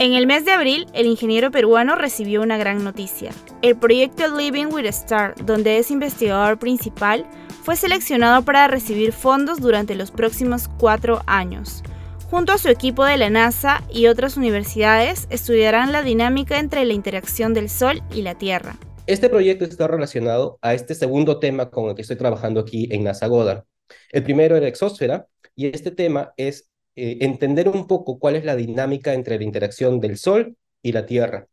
En 0.00 0.14
el 0.14 0.28
mes 0.28 0.44
de 0.44 0.52
abril, 0.52 0.86
el 0.94 1.06
ingeniero 1.06 1.50
peruano 1.50 1.96
recibió 1.96 2.40
una 2.40 2.56
gran 2.56 2.84
noticia. 2.84 3.32
El 3.62 3.76
proyecto 3.76 4.36
Living 4.36 4.66
with 4.66 4.86
a 4.86 4.90
Star, 4.90 5.34
donde 5.44 5.78
es 5.78 5.90
investigador 5.90 6.58
principal, 6.60 7.26
fue 7.68 7.76
seleccionado 7.76 8.46
para 8.46 8.66
recibir 8.66 9.12
fondos 9.12 9.60
durante 9.60 9.94
los 9.94 10.10
próximos 10.10 10.68
cuatro 10.78 11.20
años. 11.26 11.82
Junto 12.30 12.52
a 12.52 12.56
su 12.56 12.70
equipo 12.70 13.04
de 13.04 13.18
la 13.18 13.28
NASA 13.28 13.84
y 13.92 14.06
otras 14.06 14.38
universidades, 14.38 15.26
estudiarán 15.28 15.92
la 15.92 16.02
dinámica 16.02 16.60
entre 16.60 16.86
la 16.86 16.94
interacción 16.94 17.52
del 17.52 17.68
Sol 17.68 18.02
y 18.10 18.22
la 18.22 18.38
Tierra. 18.38 18.78
Este 19.06 19.28
proyecto 19.28 19.66
está 19.66 19.86
relacionado 19.86 20.58
a 20.62 20.72
este 20.72 20.94
segundo 20.94 21.40
tema 21.40 21.68
con 21.68 21.90
el 21.90 21.94
que 21.94 22.00
estoy 22.00 22.16
trabajando 22.16 22.60
aquí 22.60 22.88
en 22.90 23.04
NASA 23.04 23.26
Goddard. 23.26 23.64
El 24.12 24.22
primero 24.22 24.56
era 24.56 24.66
exósfera 24.66 25.26
y 25.54 25.66
este 25.66 25.90
tema 25.90 26.32
es 26.38 26.70
eh, 26.96 27.18
entender 27.20 27.68
un 27.68 27.86
poco 27.86 28.18
cuál 28.18 28.36
es 28.36 28.46
la 28.46 28.56
dinámica 28.56 29.12
entre 29.12 29.36
la 29.36 29.44
interacción 29.44 30.00
del 30.00 30.16
Sol 30.16 30.56
y 30.80 30.92
la 30.92 31.04
Tierra. 31.04 31.48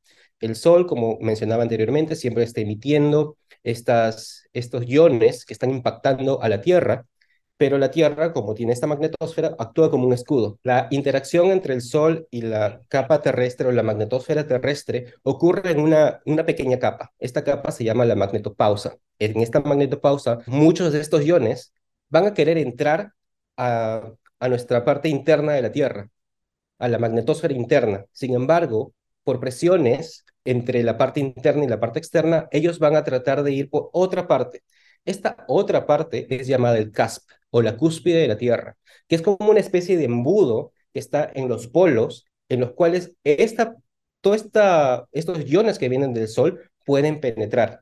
El 0.45 0.55
Sol, 0.55 0.85
como 0.87 1.17
mencionaba 1.21 1.63
anteriormente, 1.63 2.15
siempre 2.15 2.43
está 2.43 2.61
emitiendo 2.61 3.37
estos 3.63 4.43
iones 4.85 5.45
que 5.45 5.53
están 5.53 5.71
impactando 5.71 6.41
a 6.41 6.49
la 6.49 6.61
Tierra, 6.61 7.05
pero 7.57 7.77
la 7.77 7.89
Tierra, 7.89 8.33
como 8.33 8.53
tiene 8.53 8.73
esta 8.73 8.87
magnetosfera, 8.87 9.55
actúa 9.57 9.89
como 9.89 10.05
un 10.07 10.13
escudo. 10.13 10.59
La 10.63 10.87
interacción 10.91 11.47
entre 11.51 11.73
el 11.73 11.81
Sol 11.81 12.27
y 12.29 12.41
la 12.41 12.81
capa 12.89 13.21
terrestre 13.21 13.67
o 13.67 13.71
la 13.71 13.83
magnetosfera 13.83 14.45
terrestre 14.45 15.13
ocurre 15.23 15.71
en 15.71 15.79
una, 15.79 16.21
una 16.25 16.45
pequeña 16.45 16.79
capa. 16.79 17.13
Esta 17.17 17.43
capa 17.43 17.71
se 17.71 17.83
llama 17.85 18.05
la 18.05 18.15
magnetopausa. 18.15 18.97
En 19.19 19.39
esta 19.39 19.61
magnetopausa, 19.61 20.39
muchos 20.47 20.91
de 20.93 20.99
estos 20.99 21.25
iones 21.25 21.73
van 22.09 22.25
a 22.27 22.33
querer 22.33 22.57
entrar 22.57 23.13
a, 23.57 24.11
a 24.39 24.49
nuestra 24.49 24.83
parte 24.83 25.09
interna 25.09 25.53
de 25.53 25.61
la 25.61 25.71
Tierra, 25.71 26.09
a 26.79 26.87
la 26.89 26.99
magnetosfera 26.99 27.53
interna. 27.53 28.05
Sin 28.11 28.33
embargo, 28.35 28.93
por 29.23 29.39
presiones 29.39 30.25
entre 30.45 30.83
la 30.83 30.97
parte 30.97 31.19
interna 31.19 31.65
y 31.65 31.67
la 31.67 31.79
parte 31.79 31.99
externa, 31.99 32.47
ellos 32.51 32.79
van 32.79 32.95
a 32.95 33.03
tratar 33.03 33.43
de 33.43 33.51
ir 33.51 33.69
por 33.69 33.89
otra 33.93 34.27
parte. 34.27 34.63
Esta 35.03 35.37
otra 35.47 35.85
parte 35.85 36.27
es 36.33 36.47
llamada 36.47 36.77
el 36.77 36.91
CASP 36.91 37.29
o 37.51 37.61
la 37.61 37.77
cúspide 37.77 38.19
de 38.21 38.27
la 38.27 38.37
Tierra, 38.37 38.77
que 39.07 39.15
es 39.15 39.21
como 39.21 39.37
una 39.49 39.59
especie 39.59 39.97
de 39.97 40.05
embudo 40.05 40.71
que 40.93 40.99
está 40.99 41.29
en 41.33 41.49
los 41.49 41.67
polos, 41.67 42.25
en 42.49 42.59
los 42.61 42.71
cuales 42.73 43.13
esta, 43.23 43.75
toda 44.21 44.35
esta, 44.35 45.07
estos 45.11 45.45
iones 45.49 45.77
que 45.79 45.89
vienen 45.89 46.13
del 46.13 46.27
Sol 46.27 46.69
pueden 46.85 47.19
penetrar. 47.19 47.81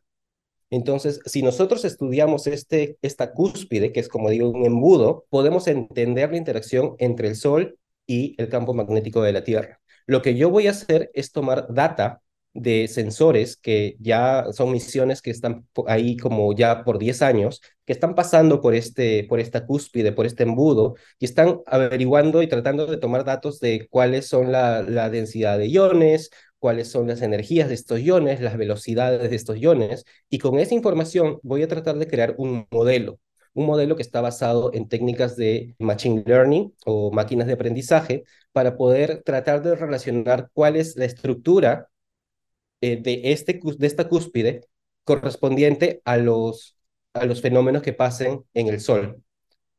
Entonces, 0.70 1.20
si 1.26 1.44
nosotros 1.44 1.86
estudiamos 1.86 2.48
este, 2.48 2.98
esta 3.04 3.32
cúspide, 3.34 3.92
que 3.92 4.00
es 4.00 4.10
como 4.10 4.32
digo 4.32 4.50
un 4.50 4.66
embudo, 4.66 5.26
podemos 5.30 5.68
entender 5.68 6.32
la 6.32 6.38
interacción 6.38 6.96
entre 6.98 7.28
el 7.28 7.36
Sol 7.36 7.78
y 8.08 8.34
el 8.42 8.50
campo 8.50 8.74
magnético 8.74 9.22
de 9.22 9.34
la 9.34 9.44
Tierra. 9.44 9.80
Lo 10.08 10.24
que 10.24 10.36
yo 10.36 10.50
voy 10.50 10.66
a 10.68 10.72
hacer 10.72 11.12
es 11.14 11.32
tomar 11.32 11.68
data 11.72 12.23
de 12.54 12.88
sensores 12.88 13.58
que 13.58 13.96
ya 14.00 14.46
son 14.54 14.72
misiones 14.72 15.22
que 15.22 15.32
están 15.32 15.68
ahí 15.88 16.18
como 16.18 16.54
ya 16.56 16.84
por 16.84 17.00
10 17.00 17.22
años, 17.22 17.62
que 17.86 17.94
están 17.94 18.16
pasando 18.16 18.62
por, 18.62 18.76
este, 18.76 19.26
por 19.26 19.40
esta 19.40 19.66
cúspide, 19.66 20.12
por 20.12 20.26
este 20.26 20.44
embudo, 20.44 20.96
y 21.20 21.26
están 21.26 21.62
averiguando 21.66 22.42
y 22.44 22.48
tratando 22.48 22.86
de 22.86 22.98
tomar 22.98 23.24
datos 23.26 23.60
de 23.60 23.88
cuáles 23.90 24.28
son 24.28 24.52
la, 24.52 24.84
la 24.84 25.10
densidad 25.10 25.58
de 25.58 25.68
iones, 25.68 26.30
cuáles 26.60 26.90
son 26.90 27.08
las 27.08 27.22
energías 27.22 27.68
de 27.68 27.76
estos 27.76 28.00
iones, 28.00 28.40
las 28.40 28.58
velocidades 28.58 29.30
de 29.30 29.36
estos 29.36 29.58
iones, 29.58 30.06
y 30.30 30.40
con 30.40 30.60
esa 30.60 30.76
información 30.76 31.40
voy 31.44 31.64
a 31.64 31.68
tratar 31.68 31.98
de 31.98 32.08
crear 32.08 32.36
un 32.38 32.68
modelo, 32.72 33.20
un 33.54 33.66
modelo 33.66 33.96
que 33.96 34.02
está 34.02 34.22
basado 34.22 34.72
en 34.74 34.88
técnicas 34.88 35.36
de 35.36 35.76
machine 35.80 36.24
learning 36.26 36.74
o 36.86 37.12
máquinas 37.12 37.48
de 37.48 37.54
aprendizaje 37.54 38.24
para 38.52 38.78
poder 38.78 39.24
tratar 39.24 39.62
de 39.62 39.76
relacionar 39.76 40.50
cuál 40.54 40.76
es 40.76 40.96
la 40.96 41.06
estructura 41.06 41.90
eh, 42.84 42.98
de, 43.02 43.22
este, 43.32 43.62
de 43.78 43.88
esta 43.88 44.10
cúspide 44.10 44.68
correspondiente 45.06 46.02
a 46.04 46.18
los, 46.18 46.76
a 47.14 47.26
los 47.26 47.42
fenómenos 47.42 47.82
que 47.82 47.94
pasen 47.94 48.44
en 48.54 48.68
el 48.68 48.82
Sol. 48.82 49.24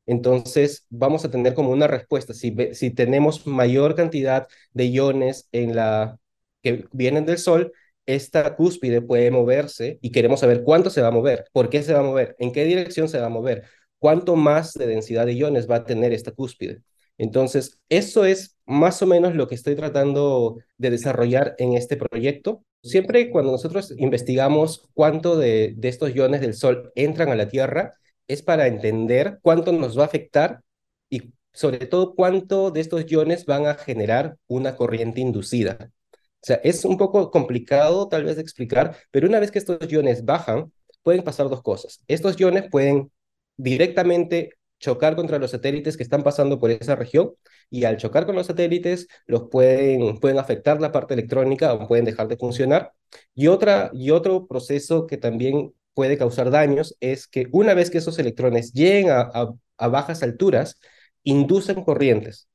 Entonces, 0.06 0.86
vamos 0.88 1.22
a 1.24 1.30
tener 1.30 1.52
como 1.52 1.70
una 1.70 1.86
respuesta. 1.86 2.32
Si, 2.32 2.56
si 2.72 2.90
tenemos 2.90 3.46
mayor 3.46 3.94
cantidad 3.94 4.48
de 4.72 4.86
iones 4.86 5.48
en 5.52 5.76
la, 5.76 6.18
que 6.62 6.86
vienen 6.92 7.26
del 7.26 7.36
Sol, 7.36 7.72
esta 8.06 8.56
cúspide 8.56 9.02
puede 9.02 9.30
moverse 9.30 9.98
y 10.00 10.10
queremos 10.10 10.40
saber 10.40 10.62
cuánto 10.62 10.88
se 10.88 11.02
va 11.02 11.08
a 11.08 11.10
mover, 11.10 11.44
por 11.52 11.68
qué 11.68 11.82
se 11.82 11.92
va 11.92 12.00
a 12.00 12.02
mover, 12.04 12.36
en 12.38 12.52
qué 12.52 12.64
dirección 12.64 13.10
se 13.10 13.18
va 13.20 13.26
a 13.26 13.28
mover, 13.28 13.64
cuánto 13.98 14.34
más 14.34 14.72
de 14.72 14.86
densidad 14.86 15.26
de 15.26 15.34
iones 15.34 15.70
va 15.70 15.76
a 15.76 15.84
tener 15.84 16.14
esta 16.14 16.32
cúspide. 16.32 16.80
Entonces, 17.18 17.80
eso 17.90 18.24
es 18.24 18.56
más 18.64 19.02
o 19.02 19.06
menos 19.06 19.34
lo 19.34 19.46
que 19.46 19.56
estoy 19.56 19.74
tratando 19.76 20.56
de 20.78 20.88
desarrollar 20.88 21.54
en 21.58 21.74
este 21.74 21.98
proyecto. 21.98 22.64
Siempre 22.84 23.30
cuando 23.30 23.50
nosotros 23.50 23.94
investigamos 23.96 24.86
cuánto 24.92 25.38
de, 25.38 25.74
estos 25.82 26.14
iones 26.14 26.42
del 26.42 26.52
Sol 26.52 26.92
entran 26.94 27.30
a 27.30 27.34
la 27.34 27.48
Tierra, 27.48 27.94
es 28.28 28.42
para 28.42 28.66
entender 28.66 29.38
cuánto 29.40 29.72
nos 29.72 29.98
va 29.98 30.02
a 30.02 30.06
afectar 30.06 30.60
y 31.08 31.32
sobre 31.54 31.86
todo 31.86 32.14
cuánto 32.14 32.70
de 32.70 32.80
estos 32.80 33.10
iones 33.10 33.46
van 33.46 33.66
a 33.66 33.74
generar 33.74 34.36
una 34.48 34.76
corriente 34.76 35.20
inducida. 35.22 35.92
O 36.12 36.46
sea, 36.46 36.56
es 36.56 36.84
un 36.84 36.98
poco 36.98 37.30
complicado 37.30 38.06
tal 38.08 38.24
vez 38.24 38.36
de 38.36 38.42
explicar, 38.42 38.98
pero 39.10 39.28
una 39.28 39.40
vez 39.40 39.50
que 39.50 39.58
estos 39.58 39.78
iones 39.90 40.26
bajan, 40.26 40.70
pueden 41.02 41.22
pasar 41.24 41.48
dos 41.48 41.62
cosas. 41.62 42.02
Estos 42.06 42.38
iones 42.38 42.64
pueden 42.70 43.10
directamente 43.56 44.50
chocar 44.84 45.16
contra 45.16 45.38
los 45.38 45.50
satélites 45.52 45.96
que 45.96 46.02
están 46.02 46.22
pasando 46.22 46.58
por 46.60 46.70
esa 46.70 46.94
región 46.94 47.32
y 47.70 47.84
al 47.84 47.96
chocar 47.96 48.26
con 48.26 48.36
los 48.36 48.46
satélites 48.48 49.08
los 49.26 49.48
pueden, 49.50 50.18
pueden 50.18 50.38
afectar 50.38 50.80
la 50.80 50.92
parte 50.92 51.14
electrónica 51.14 51.72
o 51.72 51.88
pueden 51.88 52.04
dejar 52.04 52.28
de 52.28 52.36
funcionar. 52.36 52.92
Y, 53.34 53.46
otra, 53.48 53.90
y 53.94 54.10
otro 54.10 54.46
proceso 54.46 55.06
que 55.06 55.16
también 55.16 55.72
puede 55.94 56.18
causar 56.18 56.50
daños 56.50 56.96
es 57.00 57.26
que 57.26 57.48
una 57.52 57.72
vez 57.74 57.90
que 57.90 57.98
esos 57.98 58.18
electrones 58.18 58.72
lleguen 58.74 59.10
a, 59.10 59.30
a 59.78 59.88
bajas 59.88 60.22
alturas, 60.22 60.78
inducen 61.22 61.82
corrientes. 61.84 62.48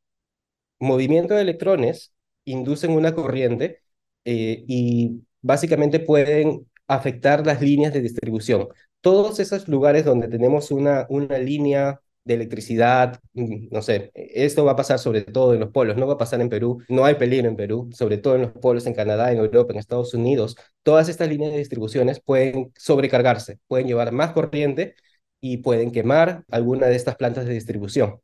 Movimiento 0.79 1.33
de 1.33 1.41
electrones 1.41 2.13
inducen 2.45 2.91
una 2.91 3.15
corriente 3.15 3.81
eh, 4.25 4.63
y 4.67 5.23
básicamente 5.41 5.99
pueden 5.99 6.67
afectar 6.87 7.45
las 7.45 7.61
líneas 7.61 7.93
de 7.93 8.01
distribución. 8.01 8.67
Todos 9.01 9.39
esos 9.39 9.67
lugares 9.67 10.05
donde 10.05 10.27
tenemos 10.27 10.71
una, 10.71 11.05
una 11.09 11.37
línea 11.37 12.01
de 12.29 12.35
electricidad, 12.35 13.19
mm, 13.33 13.67
no 13.71 13.81
sé, 13.81 14.11
esto 14.13 14.63
va 14.65 14.73
a 14.73 14.75
pasar 14.75 14.99
sobre 14.99 15.21
todo 15.21 15.53
en 15.53 15.59
los 15.59 15.71
polos, 15.71 15.97
no 15.97 16.07
va 16.07 16.13
a 16.13 16.17
pasar 16.17 16.41
en 16.41 16.49
Perú, 16.49 16.81
no 16.87 17.05
hay 17.05 17.15
peligro 17.15 17.49
en 17.49 17.55
Perú, 17.55 17.89
sobre 17.91 18.17
todo 18.17 18.35
en 18.35 18.43
los 18.43 18.51
polos 18.51 18.85
en 18.85 18.93
Canadá, 18.93 19.31
en 19.31 19.39
Europa, 19.39 19.73
en 19.73 19.79
Estados 19.79 20.13
Unidos, 20.13 20.55
todas 20.83 21.09
estas 21.09 21.27
líneas 21.27 21.51
de 21.51 21.57
distribuciones 21.57 22.21
pueden 22.21 22.71
sobrecargarse, 22.77 23.59
pueden 23.67 23.87
llevar 23.87 24.11
más 24.11 24.31
corriente 24.33 24.95
y 25.41 25.57
pueden 25.57 25.91
quemar 25.91 26.43
alguna 26.51 26.87
de 26.87 26.95
estas 26.95 27.15
plantas 27.15 27.45
de 27.45 27.53
distribución. 27.53 28.19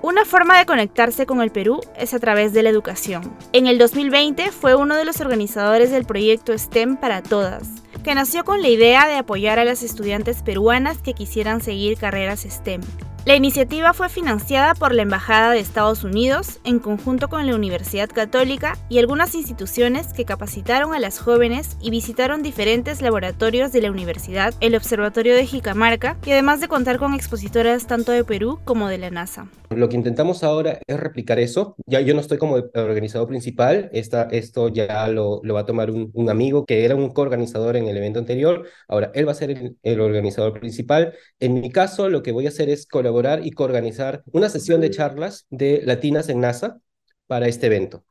Una 0.00 0.24
forma 0.24 0.58
de 0.58 0.66
conectarse 0.66 1.26
con 1.26 1.40
el 1.40 1.50
Perú 1.50 1.80
es 1.96 2.12
a 2.14 2.18
través 2.18 2.52
de 2.52 2.62
la 2.62 2.70
educación. 2.70 3.36
En 3.52 3.66
el 3.66 3.78
2020 3.78 4.50
fue 4.50 4.74
uno 4.74 4.96
de 4.96 5.04
los 5.04 5.20
organizadores 5.20 5.90
del 5.90 6.04
proyecto 6.04 6.56
STEM 6.56 6.96
para 6.96 7.22
Todas, 7.22 7.68
que 8.02 8.14
nació 8.14 8.44
con 8.44 8.62
la 8.62 8.68
idea 8.68 9.06
de 9.06 9.16
apoyar 9.16 9.58
a 9.58 9.64
las 9.64 9.82
estudiantes 9.82 10.42
peruanas 10.42 10.98
que 10.98 11.14
quisieran 11.14 11.60
seguir 11.60 11.96
carreras 11.98 12.40
STEM. 12.40 12.80
La 13.24 13.36
iniciativa 13.36 13.92
fue 13.92 14.08
financiada 14.08 14.74
por 14.74 14.92
la 14.92 15.02
Embajada 15.02 15.52
de 15.52 15.60
Estados 15.60 16.02
Unidos 16.02 16.58
en 16.64 16.80
conjunto 16.80 17.28
con 17.28 17.46
la 17.46 17.54
Universidad 17.54 18.10
Católica 18.10 18.76
y 18.88 18.98
algunas 18.98 19.36
instituciones 19.36 20.12
que 20.12 20.24
capacitaron 20.24 20.92
a 20.92 20.98
las 20.98 21.20
jóvenes 21.20 21.76
y 21.80 21.90
visitaron 21.90 22.42
diferentes 22.42 23.00
laboratorios 23.00 23.70
de 23.70 23.80
la 23.80 23.92
universidad, 23.92 24.54
el 24.58 24.74
Observatorio 24.74 25.36
de 25.36 25.46
Jicamarca 25.46 26.18
y 26.26 26.32
además 26.32 26.60
de 26.60 26.66
contar 26.66 26.98
con 26.98 27.14
expositoras 27.14 27.86
tanto 27.86 28.10
de 28.10 28.24
Perú 28.24 28.58
como 28.64 28.88
de 28.88 28.98
la 28.98 29.10
NASA. 29.10 29.46
Lo 29.70 29.88
que 29.88 29.96
intentamos 29.96 30.42
ahora 30.42 30.80
es 30.84 30.98
replicar 30.98 31.38
eso. 31.38 31.76
Ya 31.86 32.00
yo 32.00 32.14
no 32.14 32.20
estoy 32.20 32.38
como 32.38 32.56
organizador 32.74 33.28
principal, 33.28 33.88
Esta, 33.92 34.24
esto 34.24 34.68
ya 34.68 35.06
lo, 35.06 35.40
va 35.44 35.60
a 35.60 35.64
tomar 35.64 35.92
un, 35.92 36.10
un, 36.12 36.28
amigo 36.28 36.66
que 36.66 36.84
era 36.84 36.96
un 36.96 37.10
coorganizador 37.10 37.76
en 37.76 37.86
el 37.86 37.96
evento 37.96 38.18
anterior, 38.18 38.66
ahora 38.88 39.12
él 39.14 39.26
va 39.26 39.32
a 39.32 39.36
ser 39.36 39.50
el, 39.52 39.78
el 39.84 40.00
organizador 40.00 40.58
principal. 40.58 41.14
En 41.38 41.54
mi 41.54 41.70
caso, 41.70 42.10
lo 42.10 42.22
que 42.22 42.32
voy 42.32 42.46
a 42.46 42.48
hacer 42.50 42.68
es 42.68 42.84
colaborar 42.86 43.11
y 43.42 43.50
coorganizar 43.52 44.22
una 44.32 44.48
sesión 44.48 44.80
de 44.80 44.90
charlas 44.90 45.46
de 45.50 45.82
latinas 45.84 46.28
en 46.28 46.40
NASA 46.40 46.78
para 47.26 47.48
este 47.48 47.66
evento. 47.66 48.04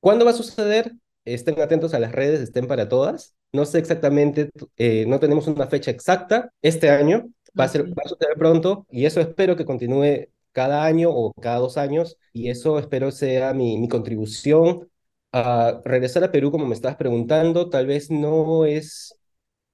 ¿Cuándo 0.00 0.24
va 0.24 0.32
a 0.32 0.34
suceder? 0.34 0.92
Estén 1.24 1.60
atentos 1.60 1.94
a 1.94 1.98
las 1.98 2.12
redes, 2.12 2.40
estén 2.40 2.66
para 2.66 2.88
todas. 2.88 3.34
No 3.52 3.64
sé 3.64 3.78
exactamente, 3.78 4.50
eh, 4.76 5.04
no 5.06 5.18
tenemos 5.18 5.46
una 5.48 5.66
fecha 5.66 5.90
exacta. 5.90 6.52
Este 6.62 6.90
año 6.90 7.28
va 7.58 7.64
a, 7.64 7.68
ser, 7.68 7.88
va 7.88 8.02
a 8.04 8.08
suceder 8.08 8.36
pronto 8.36 8.86
y 8.90 9.06
eso 9.06 9.20
espero 9.20 9.56
que 9.56 9.64
continúe 9.64 10.28
cada 10.52 10.84
año 10.84 11.10
o 11.10 11.32
cada 11.34 11.58
dos 11.58 11.76
años 11.76 12.16
y 12.32 12.50
eso 12.50 12.78
espero 12.78 13.10
sea 13.10 13.52
mi, 13.54 13.78
mi 13.78 13.88
contribución 13.88 14.88
a 15.32 15.80
regresar 15.84 16.24
a 16.24 16.32
Perú 16.32 16.50
como 16.50 16.66
me 16.66 16.74
estabas 16.74 16.96
preguntando. 16.96 17.68
Tal 17.68 17.86
vez 17.86 18.10
no 18.10 18.64
es 18.64 19.14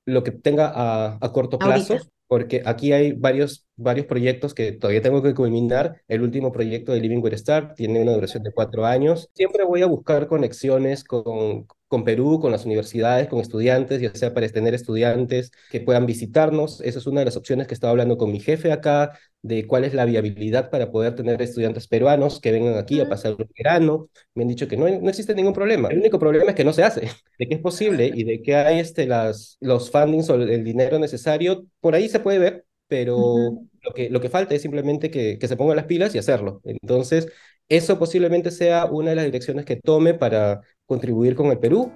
lo 0.05 0.23
que 0.25 0.33
tenga 0.33 0.73
a, 0.75 1.19
a 1.21 1.33
corto 1.33 1.59
plazo, 1.59 1.99
porque 2.27 2.63
aquí 2.65 2.93
hay 2.93 3.13
varios, 3.13 3.67
varios 3.77 4.07
proyectos 4.07 4.55
que 4.55 4.73
todavía 4.73 5.03
tengo 5.03 5.23
que 5.23 5.35
culminar. 5.35 6.03
El 6.09 6.23
último 6.23 6.53
proyecto 6.53 6.93
de 6.93 7.01
Living 7.01 7.19
with 7.23 7.35
Star 7.35 7.75
tiene 7.75 8.01
una 8.03 8.13
duración 8.13 8.43
de 8.43 8.53
cuatro 8.53 8.87
años. 8.87 9.29
Siempre 9.35 9.65
voy 9.65 9.83
a 9.83 9.87
buscar 9.87 10.27
conexiones 10.29 11.05
con, 11.05 11.67
con 11.89 12.05
Perú, 12.05 12.41
con 12.41 12.53
las 12.53 12.65
universidades, 12.65 13.29
con 13.29 13.41
estudiantes, 13.41 14.01
ya 14.01 14.15
sea 14.15 14.33
para 14.33 14.49
tener 14.49 14.73
estudiantes 14.75 15.51
que 15.71 15.81
puedan 15.81 16.07
visitarnos. 16.07 16.81
Esa 16.81 16.99
es 16.99 17.07
una 17.07 17.21
de 17.21 17.27
las 17.27 17.37
opciones 17.37 17.67
que 17.67 17.75
estaba 17.75 17.91
hablando 17.91 18.17
con 18.17 18.33
mi 18.33 18.41
jefe 18.41 18.73
acá, 18.73 19.19
de 19.43 19.67
cuál 19.67 19.85
es 19.85 19.93
la 19.93 20.05
viabilidad 20.05 20.71
para 20.71 20.91
poder 20.91 21.15
tener 21.17 21.43
estudiantes 21.43 21.89
peruanos 21.89 22.41
que 22.41 22.53
vengan 22.53 22.79
aquí 22.79 23.01
a 23.01 23.09
pasar 23.09 23.35
el 23.39 23.49
verano. 23.59 24.09
Me 24.35 24.43
han 24.45 24.49
dicho 24.49 24.69
que 24.69 24.77
no, 24.77 24.89
no 24.89 25.09
existe 25.11 25.35
ningún 25.35 25.53
problema. 25.53 25.89
El 25.89 25.99
único 25.99 26.19
problema 26.19 26.51
es 26.51 26.57
que 26.57 26.65
no 26.65 26.73
se 26.73 26.85
hace, 26.85 27.01
de 27.39 27.49
que 27.49 27.55
es 27.57 27.61
posible 27.61 28.11
y 28.15 28.25
de 28.25 28.41
que 28.43 28.55
hay 28.57 28.79
este, 28.81 29.07
las, 29.07 29.59
los 29.61 29.91
fundings 29.91 30.31
o 30.31 30.37
el 30.37 30.65
dinero 30.65 30.99
necesario. 30.99 31.67
Por 31.81 31.95
ahí 31.95 32.09
se 32.09 32.21
puede 32.21 32.39
ver, 32.39 32.65
pero 32.93 33.55
lo, 33.81 33.95
que, 33.95 34.11
lo 34.11 34.21
que 34.21 34.29
falta 34.29 34.55
es 34.55 34.61
simplemente 34.61 35.11
que, 35.11 35.39
que 35.39 35.49
se 35.49 35.57
pongan 35.57 35.77
las 35.77 35.87
pilas 35.87 36.15
y 36.15 36.19
hacerlo. 36.19 36.61
Entonces, 36.63 37.27
eso 37.71 37.99
posiblemente 37.99 38.51
sea 38.51 38.85
una 38.85 39.11
de 39.11 39.17
las 39.17 39.25
direcciones 39.25 39.65
que 39.65 39.77
tome 39.77 40.13
para 40.13 40.61
contribuir 40.85 41.35
con 41.35 41.47
el 41.47 41.59
Perú. 41.59 41.91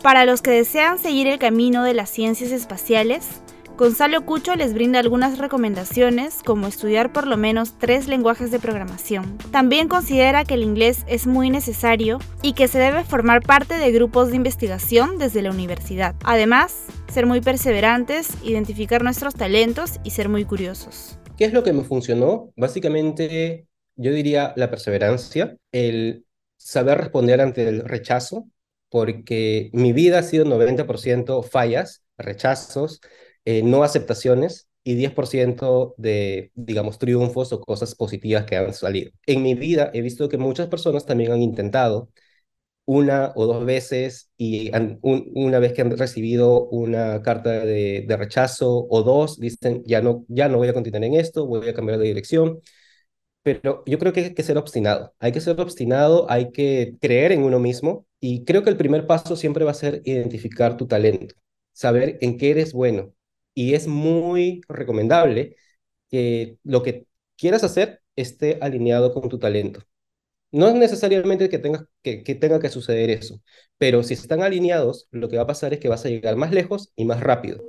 Para 0.00 0.24
los 0.24 0.40
que 0.40 0.52
desean 0.52 1.00
seguir 1.00 1.26
el 1.26 1.40
camino 1.40 1.82
de 1.82 1.94
las 1.94 2.08
ciencias 2.08 2.52
espaciales, 2.52 3.42
Gonzalo 3.82 4.24
Cucho 4.24 4.54
les 4.54 4.74
brinda 4.74 5.00
algunas 5.00 5.38
recomendaciones 5.38 6.44
como 6.44 6.68
estudiar 6.68 7.12
por 7.12 7.26
lo 7.26 7.36
menos 7.36 7.76
tres 7.80 8.06
lenguajes 8.06 8.52
de 8.52 8.60
programación. 8.60 9.38
También 9.50 9.88
considera 9.88 10.44
que 10.44 10.54
el 10.54 10.62
inglés 10.62 11.02
es 11.08 11.26
muy 11.26 11.50
necesario 11.50 12.20
y 12.42 12.52
que 12.52 12.68
se 12.68 12.78
debe 12.78 13.02
formar 13.02 13.42
parte 13.42 13.74
de 13.74 13.90
grupos 13.90 14.30
de 14.30 14.36
investigación 14.36 15.18
desde 15.18 15.42
la 15.42 15.50
universidad. 15.50 16.14
Además, 16.22 16.84
ser 17.12 17.26
muy 17.26 17.40
perseverantes, 17.40 18.28
identificar 18.44 19.02
nuestros 19.02 19.34
talentos 19.34 19.98
y 20.04 20.10
ser 20.10 20.28
muy 20.28 20.44
curiosos. 20.44 21.18
¿Qué 21.36 21.46
es 21.46 21.52
lo 21.52 21.64
que 21.64 21.72
me 21.72 21.82
funcionó? 21.82 22.52
Básicamente 22.54 23.66
yo 23.96 24.12
diría 24.12 24.52
la 24.54 24.70
perseverancia, 24.70 25.56
el 25.72 26.24
saber 26.56 26.98
responder 26.98 27.40
ante 27.40 27.68
el 27.68 27.80
rechazo, 27.80 28.46
porque 28.90 29.70
mi 29.72 29.92
vida 29.92 30.20
ha 30.20 30.22
sido 30.22 30.44
90% 30.44 31.42
fallas, 31.42 32.04
rechazos, 32.16 33.00
eh, 33.44 33.62
no 33.62 33.82
aceptaciones 33.84 34.68
y 34.84 34.94
10% 34.94 35.94
de, 35.96 36.50
digamos, 36.54 36.98
triunfos 36.98 37.52
o 37.52 37.60
cosas 37.60 37.94
positivas 37.94 38.44
que 38.46 38.56
han 38.56 38.74
salido. 38.74 39.12
En 39.26 39.42
mi 39.42 39.54
vida 39.54 39.90
he 39.94 40.02
visto 40.02 40.28
que 40.28 40.38
muchas 40.38 40.68
personas 40.68 41.06
también 41.06 41.32
han 41.32 41.42
intentado 41.42 42.10
una 42.84 43.32
o 43.36 43.46
dos 43.46 43.64
veces 43.64 44.30
y 44.36 44.70
una 45.02 45.58
vez 45.60 45.72
que 45.72 45.82
han 45.82 45.96
recibido 45.96 46.68
una 46.68 47.22
carta 47.22 47.50
de, 47.64 48.06
rechazo 48.18 48.86
o 48.88 49.02
dos, 49.02 49.38
dicen, 49.38 49.82
ya 49.86 50.00
no, 50.02 50.24
ya 50.28 50.48
no 50.48 50.58
voy 50.58 50.68
a 50.68 50.74
continuar 50.74 51.04
en 51.04 51.14
esto, 51.14 51.46
voy 51.46 51.68
a 51.68 51.74
cambiar 51.74 51.98
de 51.98 52.06
dirección. 52.06 52.60
Pero 53.42 53.82
yo 53.86 53.98
creo 53.98 54.12
que 54.12 54.20
hay 54.20 54.34
que 54.34 54.42
ser 54.44 54.58
obstinado, 54.58 55.14
hay 55.18 55.32
que 55.32 55.40
ser 55.40 55.60
obstinado, 55.60 56.30
hay 56.30 56.52
que 56.52 56.96
creer 57.00 57.32
en 57.32 57.42
uno 57.42 57.58
mismo 57.58 58.06
y 58.20 58.44
creo 58.44 58.62
que 58.62 58.70
el 58.70 58.76
primer 58.76 59.06
paso 59.06 59.36
siempre 59.36 59.64
va 59.64 59.72
a 59.72 59.74
ser 59.74 60.02
identificar 60.04 60.76
tu 60.76 60.86
talento, 60.86 61.34
saber 61.72 62.18
en 62.20 62.38
qué 62.38 62.50
eres 62.52 62.72
bueno. 62.72 63.14
Y 63.54 63.74
es 63.74 63.86
muy 63.86 64.62
recomendable 64.68 65.56
que 66.10 66.58
lo 66.64 66.82
que 66.82 67.06
quieras 67.36 67.64
hacer 67.64 68.02
esté 68.16 68.58
alineado 68.62 69.12
con 69.14 69.28
tu 69.28 69.38
talento. 69.38 69.82
No 70.52 70.68
es 70.68 70.74
necesariamente 70.74 71.48
que, 71.48 71.58
tenga 71.58 71.86
que, 72.02 72.22
que 72.24 72.34
tenga 72.34 72.60
que 72.60 72.68
suceder 72.70 73.10
eso, 73.10 73.40
pero 73.78 74.02
si 74.02 74.14
están 74.14 74.42
alineados, 74.42 75.08
lo 75.10 75.28
que 75.28 75.36
va 75.36 75.44
a 75.44 75.46
pasar 75.46 75.72
es 75.74 75.80
que 75.80 75.88
vas 75.88 76.04
a 76.06 76.10
llegar 76.10 76.36
más 76.36 76.52
lejos 76.52 76.92
y 76.96 77.04
más 77.06 77.20
rápido. 77.20 77.64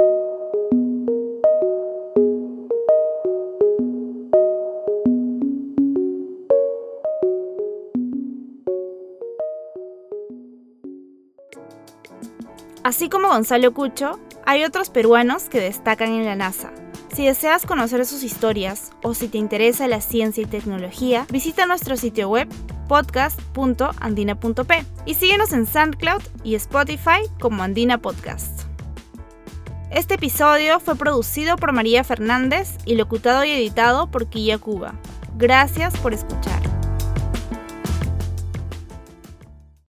Así 12.84 13.08
como 13.08 13.30
Gonzalo 13.30 13.74
Cucho, 13.74 14.20
hay 14.46 14.64
otros 14.64 14.90
peruanos 14.90 15.44
que 15.44 15.60
destacan 15.60 16.12
en 16.12 16.26
la 16.26 16.36
NASA. 16.36 16.72
Si 17.14 17.26
deseas 17.26 17.66
conocer 17.66 18.06
sus 18.06 18.24
historias 18.24 18.92
o 19.04 19.14
si 19.14 19.28
te 19.28 19.38
interesa 19.38 19.88
la 19.88 20.02
ciencia 20.02 20.42
y 20.42 20.48
tecnología, 20.48 21.28
visita 21.30 21.68
nuestro 21.68 21.96
sitio 21.96 22.30
web 22.30 22.48
podcast.andina.p 22.88 24.86
y 25.06 25.14
síguenos 25.14 25.54
en 25.54 25.68
SoundCloud 25.68 26.24
y 26.44 26.56
Spotify 26.56 27.22
como 27.40 27.62
Andina 27.62 28.00
Podcast. 28.00 28.64
Este 29.92 30.16
episodio 30.16 30.80
fue 30.80 30.96
producido 30.96 31.56
por 31.56 31.72
María 31.72 32.04
Fernández 32.04 32.78
y 32.84 32.96
locutado 32.96 33.44
y 33.44 33.52
editado 33.52 34.10
por 34.10 34.28
Quilla 34.28 34.58
Cuba. 34.58 34.96
Gracias 35.38 35.96
por 36.00 36.16
escuchar. 36.16 36.63